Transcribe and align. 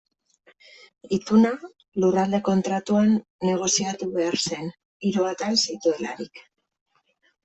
Ituna 1.17 1.49
Lurralde 2.03 2.39
Kontratuan 2.47 3.11
negoziatu 3.49 4.07
behar 4.15 4.39
zen, 4.47 4.71
hiru 5.11 5.27
atal 5.33 5.61
zituelarik. 5.67 6.43